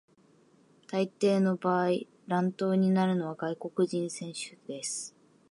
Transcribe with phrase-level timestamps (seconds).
[0.87, 1.89] 大抵の場合、
[2.25, 5.15] 乱闘になるのは外国人選手です。